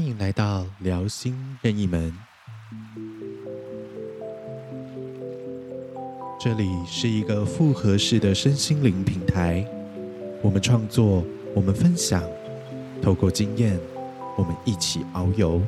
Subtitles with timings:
[0.00, 2.10] 欢迎来到聊心任意门。
[6.40, 9.62] 这里是一个复合式的身心灵平台，
[10.40, 11.22] 我们创作，
[11.54, 12.24] 我们分享，
[13.02, 13.78] 透过经验，
[14.38, 15.60] 我们一起遨游，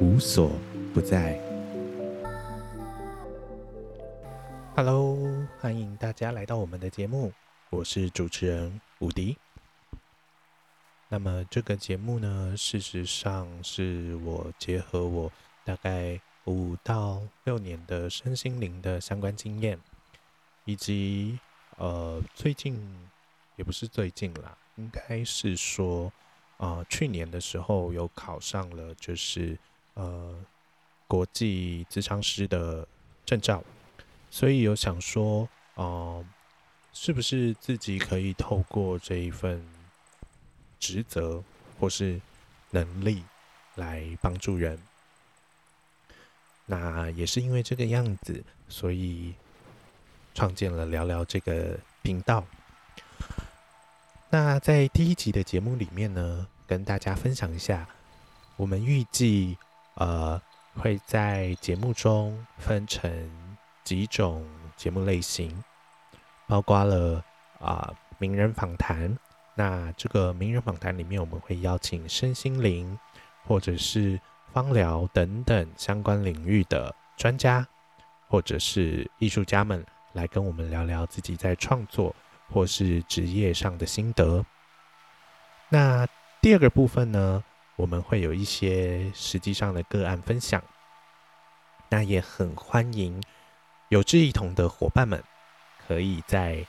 [0.00, 0.50] 无所
[0.92, 1.38] 不在。
[4.74, 5.16] Hello，
[5.60, 7.32] 欢迎大家来到我们的节目，
[7.70, 9.36] 我是主持人伍迪。
[11.10, 15.32] 那么这个节目呢，事实上是我结合我
[15.64, 19.80] 大概五到六年的身心灵的相关经验，
[20.66, 21.38] 以及
[21.78, 22.78] 呃最近
[23.56, 26.12] 也不是最近啦，应该是说
[26.58, 29.58] 啊去年的时候有考上了就是
[29.94, 30.36] 呃
[31.06, 32.86] 国际咨商师的
[33.24, 33.64] 证照，
[34.28, 36.22] 所以有想说啊
[36.92, 39.66] 是不是自己可以透过这一份。
[40.78, 41.42] 职责
[41.78, 42.20] 或是
[42.70, 43.22] 能力
[43.76, 44.78] 来帮助人，
[46.66, 49.34] 那也是因为这个样子，所以
[50.34, 52.44] 创建了聊聊这个频道。
[54.30, 57.88] 那在第一集的节目里面呢，跟大家分享一下，
[58.56, 59.56] 我们预计
[59.94, 60.40] 呃
[60.74, 63.30] 会在节目中分成
[63.84, 65.64] 几种节目类型，
[66.46, 67.24] 包括了
[67.58, 69.18] 啊名人访谈。
[69.58, 72.96] 那这个名人访谈里面，我们会邀请身心灵
[73.44, 74.20] 或者是
[74.52, 77.66] 芳疗等等相关领域的专家，
[78.28, 82.14] 或者是艺术家们来跟我们聊聊自己在创作
[82.48, 84.46] 或是职业上的心得。
[85.68, 86.06] 那
[86.40, 87.42] 第二个部分呢，
[87.74, 90.62] 我们会有一些实际上的个案分享。
[91.88, 93.20] 那也很欢迎
[93.88, 95.20] 有志一同的伙伴们，
[95.84, 96.64] 可以在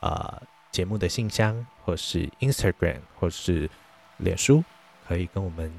[0.00, 0.42] 呃。
[0.72, 3.68] 节目的信箱，或是 Instagram，或是
[4.16, 4.64] 脸书，
[5.06, 5.70] 可以跟我们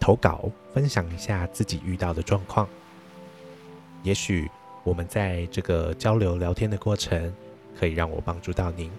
[0.00, 2.68] 投稿，分享一下自己遇到的状况。
[4.02, 4.50] 也许
[4.82, 7.32] 我们在这个交流聊天的过程，
[7.78, 8.90] 可以让我帮助到您。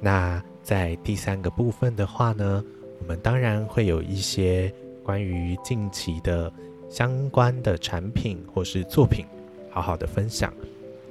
[0.00, 2.64] 那在第三个部分的话呢，
[3.00, 4.74] 我们当然会有一些
[5.04, 6.52] 关于近期的
[6.90, 9.24] 相关的产品或是作品，
[9.70, 10.52] 好好的分享，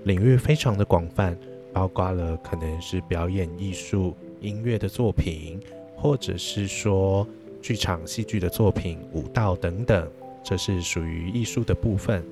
[0.04, 1.38] 领域非常的广泛。
[1.74, 5.60] 包括了可能是表演艺术、音乐的作品，
[5.96, 7.28] 或者是说
[7.62, 10.10] 剧场戏剧的作品、舞蹈等等，
[10.44, 12.24] 这是属于艺术的部分。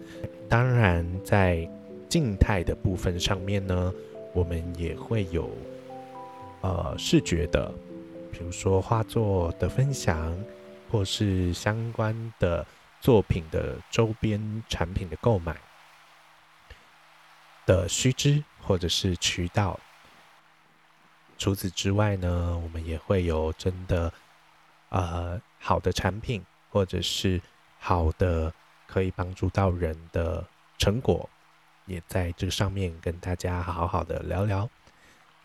[0.47, 1.69] 当然，在
[2.07, 3.93] 静态的部分上面呢，
[4.33, 5.49] 我们也会有
[6.61, 7.71] 呃视觉的，
[8.31, 10.35] 比如说画作的分享，
[10.91, 12.65] 或是相关的
[13.01, 15.57] 作品的周边产品的购买
[17.65, 18.43] 的须知。
[18.65, 19.79] 或者是渠道。
[21.37, 24.11] 除此之外呢，我们也会有真的
[24.89, 27.41] 呃好的产品，或者是
[27.77, 28.53] 好的
[28.87, 30.45] 可以帮助到人的
[30.77, 31.29] 成果，
[31.85, 34.69] 也在这个上面跟大家好好的聊聊。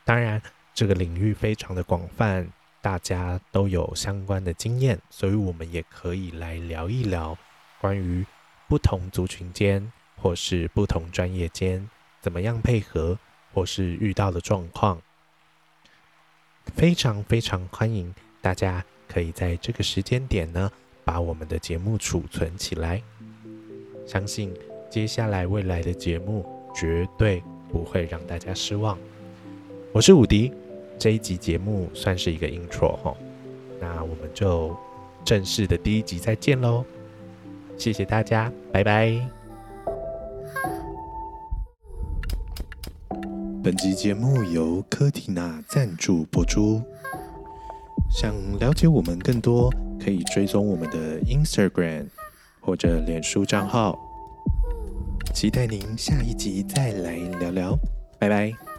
[0.04, 0.40] 当然，
[0.72, 2.48] 这个领域非常的广泛，
[2.80, 7.36] 大家都有相关的经验，所以我们也可以来聊一聊
[7.80, 8.24] 关于
[8.68, 11.90] 不同族群间或是不同专业间。
[12.20, 13.18] 怎么样配合，
[13.52, 15.00] 或是遇到的状况，
[16.74, 20.70] 非常非常欢迎大家可以在这个时间点呢，
[21.04, 23.02] 把我们的节目储存起来。
[24.06, 24.52] 相信
[24.88, 26.44] 接下来未来的节目
[26.74, 28.98] 绝对不会让大家失望。
[29.92, 30.52] 我是伍迪，
[30.98, 33.16] 这一集节目算是一个 intro 哈，
[33.80, 34.76] 那我们就
[35.24, 36.84] 正式的第一集再见喽，
[37.76, 39.39] 谢谢大家，拜拜。
[43.62, 46.82] 本集节目由科蒂娜赞助播出。
[48.10, 49.70] 想了解我们更多，
[50.02, 52.06] 可以追踪我们的 Instagram
[52.58, 53.98] 或者脸书账号。
[55.34, 57.78] 期待您下一集再来聊聊，
[58.18, 58.69] 拜拜。